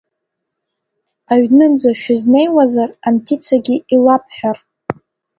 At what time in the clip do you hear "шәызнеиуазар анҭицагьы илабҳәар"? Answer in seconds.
2.01-4.57